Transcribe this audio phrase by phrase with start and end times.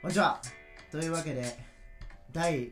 [0.00, 0.40] こんにちは
[0.92, 1.58] というわけで
[2.30, 2.70] 第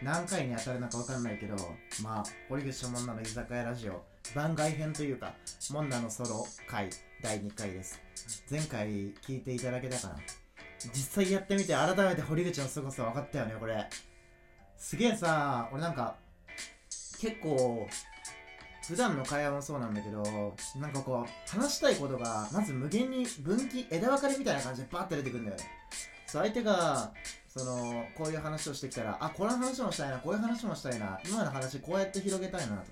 [0.00, 1.56] 何回に当たるのか分かんないけど
[2.04, 5.34] まあ堀口とモンナの居酒屋ラジオ番外編というか
[5.72, 6.88] モンナのソロ回
[7.20, 8.00] 第2回です。
[8.48, 8.86] 前回
[9.26, 10.14] 聞いていただけたかな。
[10.94, 13.84] 実際やってみて改めて堀口の凄さ分かったよねこれ。
[14.76, 16.14] すげえさ俺なんか
[17.20, 17.88] 結構
[18.86, 25.64] 普段の会話もそうなんだけどなんかこう話したいことがまず無限に分岐枝分かれみたいな感じでバッて出てくるんだよね。
[26.36, 27.12] そう相手が
[27.48, 32.82] そのこういう話をしてきたらあこの話もしたいなこういう話もしたいな今の話こうやって広げたいなとか、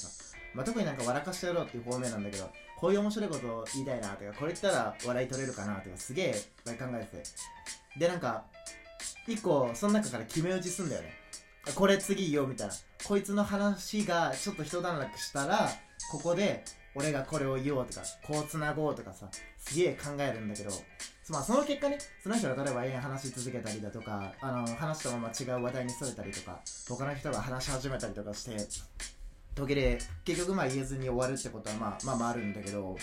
[0.54, 7.22] まあ、特になんか笑かしてやろうっていう方面なんだけどこういう面白いことを言いたいなとかこれ言ったら笑い取れるかなとかすげえいっぱい考えてて。
[7.98, 8.44] でなんか
[9.28, 11.12] 一個その中から決め打ちすんだよね。
[11.74, 12.74] これ次言おうみたいな。
[13.06, 15.68] こいつの話がちょっと一段落したら
[16.10, 20.70] ここで俺がこれを言おうとかこうつなごうとかさすげえ考えるんだけど
[21.28, 28.56] まあその結果ねその人が例えば永遠話し続けたりだとかあの話したまま違う話題にそれたりとか他の人が話し始めたりとかして
[29.54, 32.96] 途切れ結局まあ言えずに終わるってことはまあまあまああるんだけど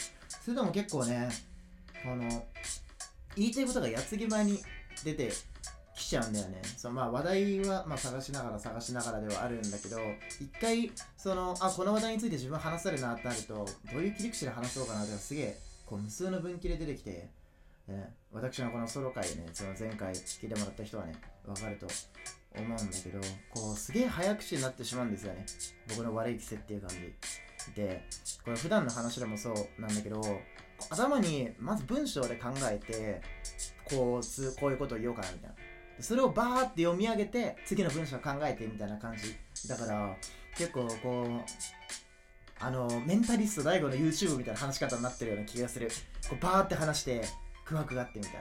[0.43, 1.29] それでも結構ね
[2.05, 2.43] あの
[3.35, 4.59] 言いたいことが矢継ぎ前に
[5.03, 5.31] 出て
[5.95, 6.61] きちゃうんだよね。
[6.77, 9.97] そのまあ話題はまあ探しながら探しながらではあるんだけど
[10.39, 17.29] 一回そのあこの話題について自分話せるなってなるとどういう切り口で話そうかなってすげえこう無数の分岐で出てきて、
[17.91, 21.13] ね、私のこのソロ回ねその前回聞いてもらった人はね
[21.45, 21.87] 分かると
[22.55, 25.45] 思うんだけどこうすげえ早口になってしまうんですよね。
[25.89, 27.13] 僕の悪い癖っていう感じ。
[27.75, 28.03] で
[28.43, 30.21] これ普段の話でもそうなんだけど
[30.89, 33.21] 頭にまず文章で考えて
[33.85, 35.55] こうこういうことを言おうかなみたいな。
[35.99, 39.35] それをバーって読み上げて次の文章を考えてみたいな感じ。
[39.67, 40.15] だから
[40.57, 41.41] 結構こう
[42.59, 45.89] あのメンタリスト DAIGO の YouTube みたいな話し方になってるような気がする。
[46.29, 47.21] こうバーって話して
[47.71, 48.39] 空白があってみたいな。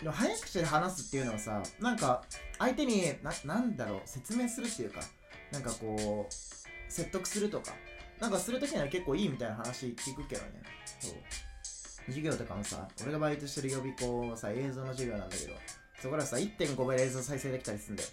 [0.00, 2.22] でも早口で話すっていうのはさなんか
[2.58, 5.00] 相手にななんだろう説明するっていうか
[5.52, 6.32] なんかこう
[6.88, 7.72] 説得するとか
[8.20, 10.62] なんかするときには結構いいみたいな話聞くけどね。
[11.00, 11.14] そう。
[12.06, 15.54] 授業とかもさ俺がバイトしてる予備校さ映像の授業なんだけど
[16.00, 18.08] そこらさ1.5倍で映像再生できたりするんだよ。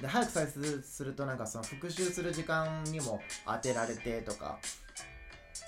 [0.00, 4.58] で早く再生するとなんかその復習する時間にも当てられてとか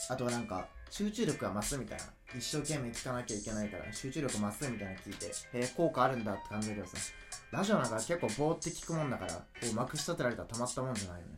[0.08, 2.04] あとはなんか集中力が増すみたいな
[2.36, 6.96] 一生懸命聞かなきゃいけないから集中力増すみたいな聞いてへえ、効果あるんだって感じだけどさ
[7.52, 9.40] ラジオなんか結構ぼーって聞くもんだからこ
[9.70, 11.34] うまくし立てられたらたまったもんじゃないよね。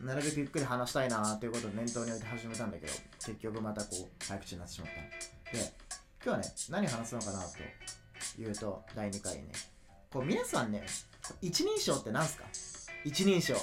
[0.00, 5.56] なるべくゆっくり話したいなということを念頭に置いて始めたんだけど結局またこう早口になってしまった。
[5.58, 5.72] で
[6.24, 7.40] 今日はね何話すのかな
[8.36, 9.52] というと第2回ね。
[10.10, 10.84] こう皆さんね
[11.40, 12.44] 一人称って何すか？
[13.04, 13.54] 一人称。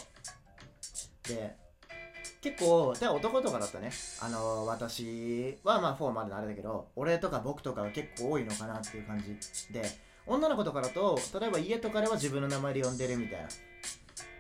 [1.24, 1.56] で
[2.42, 3.92] 結構で男とかだとね。
[4.22, 9.84] あの、私はまあフォーマルなあれだけど俺とか僕とかが結構多いのかなっていう感じで。
[10.26, 13.48] 女の子とかだと例えば家とかでは自分の名前で呼んでるみたいな。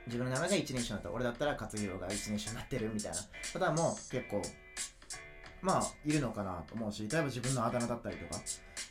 [0.05, 1.11] 自分の名前が一人称だった。
[1.11, 3.17] 俺だったら勝弘が一人称になってるみたいな。
[3.59, 4.41] 方も結構
[5.61, 8.41] まあいるのかなと思うし例えば自分のあだ名だったりとか。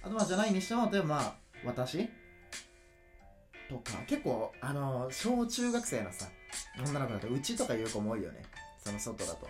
[0.02, 2.08] あとはじゃないにしても例えばまあ私
[3.68, 6.26] とか結構あの小中学生のさ
[6.78, 8.42] 女の子だとうちとか言う子も多いよね。
[8.88, 9.48] その外だと。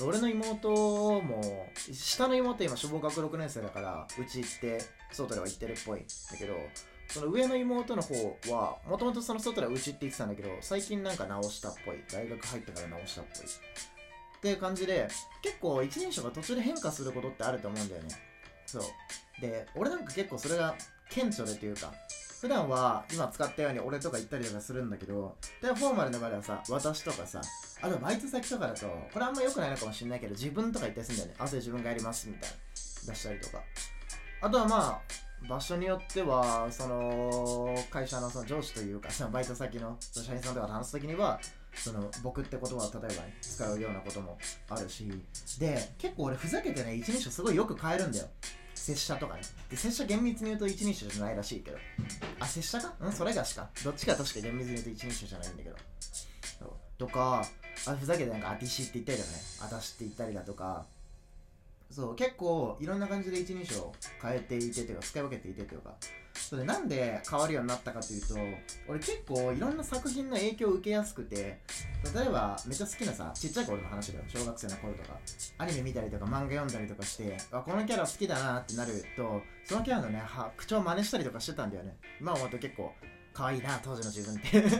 [0.00, 0.70] 俺の妹
[1.20, 4.80] も下の妹今小学6年生だからうち行って
[5.10, 6.54] 外では行ってるっぽいんだけど
[7.08, 8.14] その上の妹の方
[8.52, 11.96] はもともとその外ではうちって言ってたんだけど最近なんか直したっぽい。
[12.12, 13.44] 大学入ってから直したっぽい。
[13.44, 15.08] っていう感じで
[15.42, 18.08] 結構一人称が途中で変化することってあると思うんだよね。
[18.66, 18.82] そう。
[19.40, 20.76] で俺なんか結構それが
[21.10, 21.92] 顕著でというか
[22.40, 27.40] 普段は今使ったように俺とか言ったりとかするんだけどでフォーマルの場合はさ私とかさ
[27.80, 32.56] あとバイト先とかだとこれあんま良くないのかもしれないけど自分とか言ったりするんだよね汗自分がやりますみたいな
[33.12, 33.62] 出したりとか
[34.40, 41.40] あとはまあ場所によってはその会社のその上司というかそのバイト先の社員さんとかと話す時には
[41.74, 44.36] その僕って言葉を例えばね使うようなことも
[44.68, 45.08] あるし
[45.60, 48.26] で結構俺ふざけてね一人称すごいよく変えるんだよ
[48.74, 49.40] 拙者とかね。
[49.68, 51.76] で、拙者厳密に言うと一人称じゃないらしいけど。
[52.38, 52.94] あ、拙者か？
[53.00, 53.12] うん？
[53.12, 53.68] それがしか。
[53.84, 55.76] どっちか確か厳密に言うと一人称じゃないんだけど。
[56.98, 57.44] とか、
[57.86, 59.30] あふざけてなんか、あてしって言ったりだね。
[59.62, 60.84] あたしって言ったりだとか。
[61.90, 65.94] そう、結構いろんな感じで一人称変えていてというか、使い分けていてというか。
[66.38, 68.34] それなんで変わるようになったかというと
[68.88, 71.58] 俺結構いろんな作品の影響を受けやすくて
[72.14, 75.18] 例えばめっちゃ好きなさちっちゃい頃の話だよ小学生の頃とか
[75.58, 80.22] アニメ見たりとか漫画読んだりとかしてあこのキャラ好きだなってなるとそのキャラのね
[80.56, 82.92] 口調真似したりとかしてたんだよね今思うと結構
[83.38, 84.76] 可愛いな当時の自分って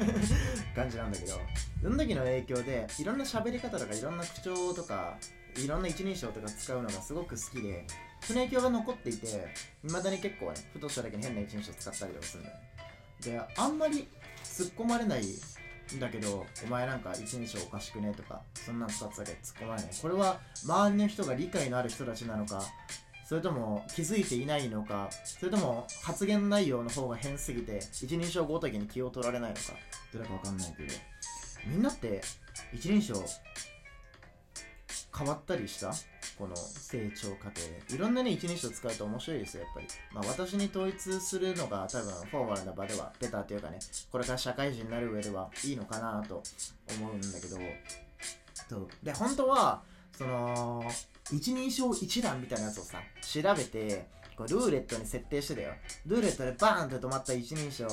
[0.75, 1.35] 感じなんだけど。
[1.81, 5.17] その時の影響でいろんな喋り方とかいろんな口調とか
[5.57, 7.87] いろんな一人称とか使うのがすごく好きで
[8.21, 9.27] その影響が残っていて
[9.85, 12.57] いまだに結構ねふとしただけに変な一人称使ったりとかするんだよ
[13.23, 14.09] であんまり
[14.43, 19.91] 突っ込まれないんだけどお前なんか一人称おかしくねとかそんな2つだけ突っ込まれない。
[20.03, 22.65] これは周りの人が理解のある人たちなのか
[23.29, 29.63] それとも気づいていないのかそれとも発言内容の方が変すぎて一人称ごときに気を取られないのか。
[30.15, 30.93] どれかわかんないけど。
[31.67, 32.23] みんなって
[32.73, 33.23] 一人称
[35.15, 35.93] 変わったりした？
[36.39, 37.61] この成長過程。
[37.87, 39.87] でいろんなね一人称使うと面白いですよやっぱり。
[40.15, 43.79] まあ私に統一するのが多分フォーマルな場ではベターというかね
[44.11, 46.43] これから社会人になる上ではいいのかなと
[46.99, 47.59] 思うんだけど。
[49.03, 49.83] で本当は
[50.19, 50.85] その
[51.32, 55.70] 一人称一覧みたいなやつをさ調べてこうルーレットに設定してたよ。
[56.06, 57.87] ルーレットでバーンって止まった一人称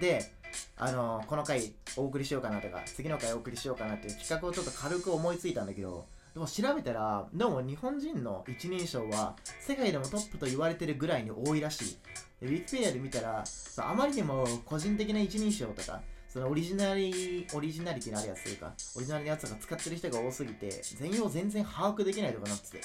[0.00, 0.32] で
[0.76, 11.96] あのこの回お送りしようかなとか次の回お送りしようかなっていう企画をちょっと軽く思いついたんだけどでも調べたらどうも日本人の一人称は世界でもトップと言われてるぐらいに多いらしい。
[12.42, 13.44] ウィキペディアで見たら
[13.78, 16.00] あまりにも個人的な一人称とか
[16.32, 18.72] そのオリジナリオリジナリティのあるやつというか。
[18.96, 22.80] オリジナルのやつが使ってる人が多すぎて全容全然把握できないとかなってて。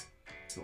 [0.49, 0.63] そう。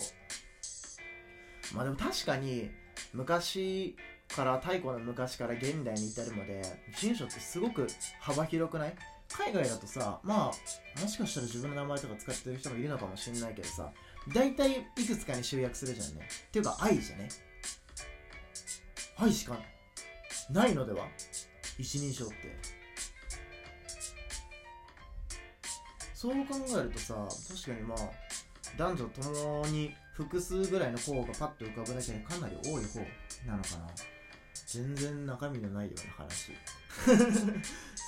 [1.73, 2.69] まあでも確かに
[3.13, 3.95] 昔
[4.35, 7.87] から太古の昔から現代に至るまで一人称ってすごく
[8.19, 8.95] 幅広くない？
[9.31, 13.91] 海外だとさまあもしかしたら自分の名前とか使ってる人もいるのかもしんないけどさ
[14.35, 16.27] 大体いくつかに集約するじゃんね。
[16.47, 17.29] っていうか愛じゃね？
[19.17, 19.57] 愛しか
[20.51, 21.07] ないのでは？
[21.79, 22.35] 一人称って。
[26.23, 27.15] そう考えるとさ
[27.49, 27.97] 確かにまあ
[28.77, 32.99] 男女ともに複数ぐらいの候補がパッと浮かぶだけでかなり多い方
[33.45, 33.87] なのかな。
[34.65, 36.53] 全然中身のないような話。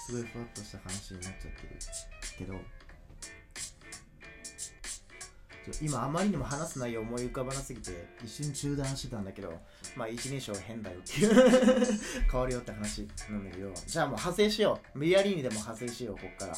[0.08, 1.78] すごいふわっとした話になっちゃってる
[2.38, 2.56] けど。
[5.82, 9.52] 今あまりにも話す内容思い浮かばなすぎて一瞬中断してたんだけど
[9.96, 11.84] まあ一人称変だよっていう。
[12.32, 13.74] 変わるよって話なんだけど。
[13.74, 15.00] じゃあもう派生しよう。
[15.00, 16.56] 無理やりにでも派生しようこっから。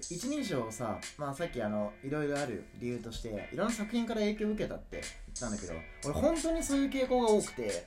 [0.00, 5.04] 一人称をさ、まあ、さっきあのいろいろある理由としていろんな作品から影響を受けたって言っ
[5.38, 5.74] たんだけど
[6.04, 7.86] 俺本当にそういう傾向が多くて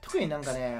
[0.00, 0.78] 特になんかね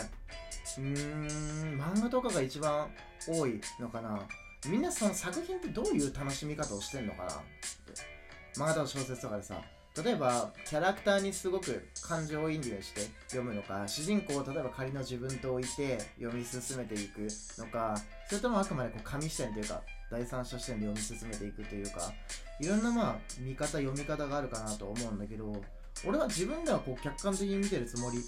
[0.78, 2.88] うーん漫画とかが一番
[3.26, 4.20] 多いのかな。
[4.68, 8.20] みんなその作品ってどういう楽しみ方をしてんのかなって。
[8.56, 9.60] 漫画とか小説とかでさ
[10.02, 17.26] 例えばキャラクターにすごく感情移入して読むのか主人公を例えば仮の自分と置いて読み進めていく
[17.58, 17.96] のか
[18.28, 22.12] それともあくまでこう紙視点というか第三者視点で読み進めていくというか
[22.60, 25.52] いろんなまあ見方読み方があるかなと思うんだけど
[26.06, 28.18] 俺は自分ではこう客観的に見てるつもり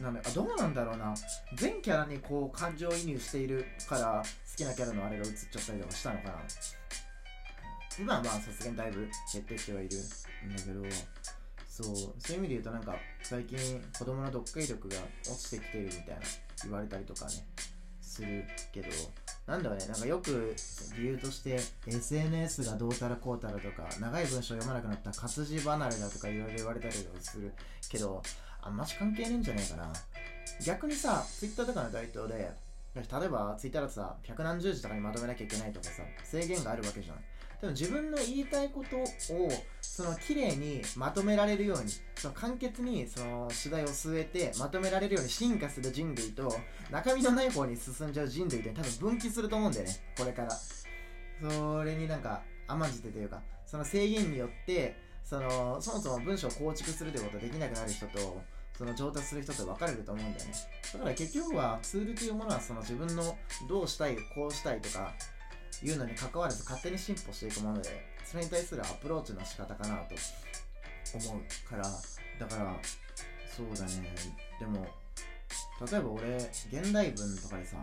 [0.00, 1.14] なんだあどうなんだろうな。
[1.56, 6.34] 全キャラにこう感情移入しているから好きなキャラのあれが映っちゃったりとかしたのかな。
[8.00, 10.82] 今はまあさすがにだいぶ減ってきてはいるんだけど
[11.68, 13.58] そうそういう意味で言うとなんか最近
[13.96, 14.96] 子供の読解力が
[15.26, 16.16] 落ちてきてるみたいな
[16.64, 17.32] 言われたりとかね
[18.00, 18.88] するけど
[19.46, 20.54] なんだろうねなんかよく
[20.96, 27.52] 理由として SNS がどうたらこうたらとか長い文章読まなくなった活字離れだとかいろいろ言われたりとかする
[27.88, 28.22] けど
[28.60, 29.92] あんまし関係ねえんじゃねえかな。
[30.66, 32.50] 逆にさ Twitter とかの台頭で
[32.94, 37.16] 例えば Twitter だとさ百何十字とかにまとめなきゃいけないとかさ制限があるわけじゃん。
[37.60, 39.04] でも自分の言いたいことを
[39.80, 46.54] その綺麗にまとめられるようにその簡潔にその主題を据えてまとめられるように進化する人類と
[46.90, 49.92] 中身のない方に進んじゃう人類って多分分岐すると思うんだよね。
[50.16, 50.50] これから。
[51.40, 58.42] それになんか甘んじてというかその制限によってそのそもそも文章を構築するということができなくなる人と
[58.76, 60.52] その上達する人と分かれると思うんだよね。
[60.94, 63.36] だから結局はツールというものはその自分の
[63.68, 65.12] どうしたいこうしたいとか
[65.82, 67.90] いうのに関わらず勝手に進歩していくもので
[68.24, 70.14] それに対するアプローチの仕方かなと
[71.14, 71.82] 思うから
[72.38, 72.76] だから
[73.56, 74.14] そうだね。
[74.60, 74.86] でも
[75.90, 77.76] 例えば俺現代文とかでさ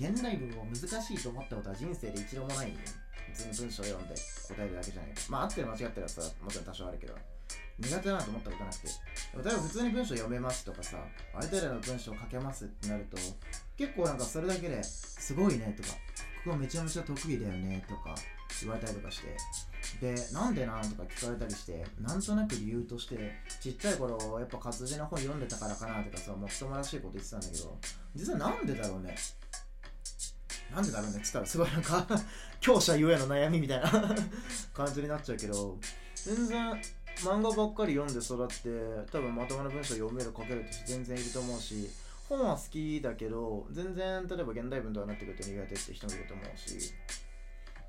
[0.00, 2.78] 現代文を難しいと思ったことは人生で一度もないんよ。
[3.34, 5.10] 文章を読んで答えるだけじゃない。
[5.28, 7.14] まあ合ってる間違ってるやつはもちろん多少あるけど。
[7.76, 8.88] 苦手だなと思ったことなくて。
[8.88, 10.98] 例えば普通に文章読めますとかさ
[11.34, 13.16] ある程度の文章を書けますってなると
[13.76, 15.88] 結構なんかそれだけですごいねとか
[16.44, 18.14] ここめちゃめちゃ得意だよねとか
[18.60, 19.36] 言われたりとかして。
[20.00, 20.90] でなんでなん？
[20.90, 27.78] とか聞かれたりしてなんとなく理由としてちっちゃい頃やっぱ活字の本読んでたからかなとかさもっともらしいこと言ってたんだけど
[28.16, 29.14] 実はなんでだろうね
[30.74, 31.18] なんでだろうね？
[31.18, 32.06] って言ったらすごいなんか
[32.60, 33.90] 強者ゆえの悩みみたいな
[34.74, 35.78] 感じになっちゃうけど
[36.16, 36.72] 全然
[37.18, 41.88] 漫画ばっかり読んで育って多分まともな文章読める書けるって全然いると思うし
[42.36, 46.94] 本は好きだけど全然例えば現代文とかになってくると苦手って人もいると思うし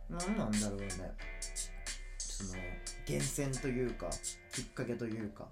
[0.09, 0.87] 何なんだろうね。
[2.17, 2.49] その
[3.07, 4.09] 源泉というか
[4.51, 5.47] きっかけというか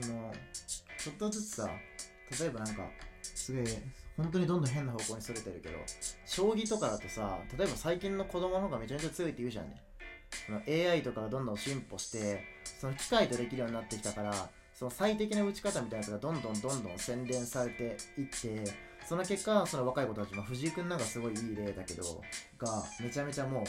[0.00, 0.32] その
[0.98, 1.68] ちょっとずつさ
[2.40, 2.82] 例えばなんか
[3.22, 3.82] すげえ
[4.16, 5.78] 本当にどんどん変な方向にそれてるけど
[6.24, 9.82] 将棋とかだとさ例えば最近の子供の方がめちゃめちゃ強いって言うじゃんね。
[10.46, 12.44] その AI とかがどんどん進歩して
[12.80, 18.64] その機械とできるようになってきたからその最適な打ち方みたいなやつがどんどんどんどん洗練されていって
[19.06, 22.02] その結果その若い子たち、まあ、藤井君なんかすごいいい例だけど
[22.58, 23.64] がめちゃめちゃもう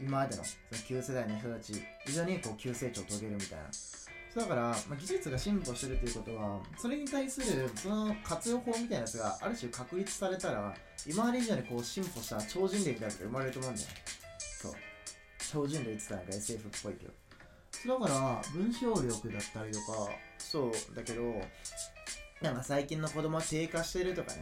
[0.00, 3.64] 今までのその旧世代の人たち以上にこう急成長を遂げるみたいな。
[4.36, 10.74] だから、まあ、技術が進歩してるっていうことはそれに対するその活用法みたいなやつがある種確立されたら
[11.06, 13.88] 今まで以上にこう進歩した超人類みたいなやつが生まれると思うんだよ。
[14.38, 14.72] そう。
[15.50, 17.12] 超人類って言ってたなんか SF っぽいけど。
[17.86, 20.10] だから文章力だったりとか。
[20.38, 21.34] そうだけど
[22.40, 24.40] なんか最近の子供は低下してるとかね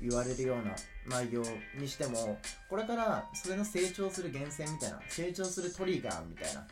[0.00, 0.74] 言われるような
[1.08, 1.42] 内容
[1.78, 2.38] にしても
[2.70, 6.66] これからそれの成長する源泉みたいな成長するトリガーみたいな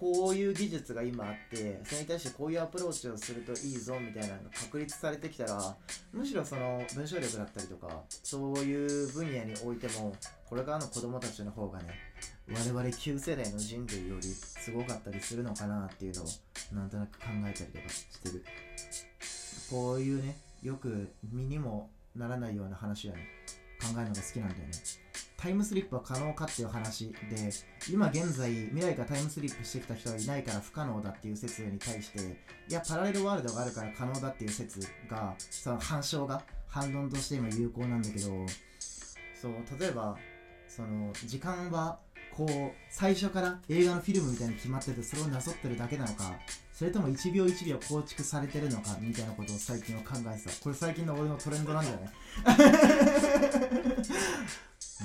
[0.00, 5.76] こういう技術が今あってそれに対してこういうアプローチをするといいぞみたいなのが確立されてきたら
[6.14, 10.14] むしろその文章力だったりとかそういう分野においても
[10.48, 11.88] これからの子供たちの方がね
[12.50, 16.26] 我々旧世代の人類よりすごかったりするのかなっていうのを
[16.72, 18.44] なんとなく考えたりとかしてる。
[19.70, 23.26] こういうねよく身にもならないような話はね。
[23.80, 25.10] 考えるのが好きなんだよね。
[25.40, 27.16] タイムスリップは可能かっていう話で
[27.90, 32.18] 今現在未来からタイムスリップしてきた人はいないから不可能だっていう説に対して
[32.68, 38.26] いやパラレルワールドがあるから可能だっていう説がその反証が反論として今有効なんだけど
[39.34, 40.18] そう例えば
[40.68, 41.98] その時間は
[42.36, 46.32] こう最初から映画のフィルムみたいに決まっててそれをなぞってるだけなのか
[46.72, 50.50] それとも1秒1秒構築されてるのかみたいなことを最近は考えてた。
[50.62, 52.10] これ最近の俺のトレンドなんだよね。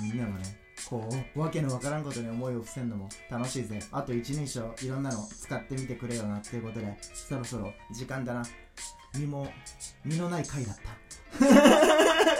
[0.00, 3.78] みんなもねこうわけのわからんことに思いを伏せんのも楽しいぜ。
[3.92, 8.42] あと一人称いろんなの使ってみてくれよなっていうことでそろそろ時間だな。
[9.14, 9.46] 身も
[10.04, 12.26] 身のない回だった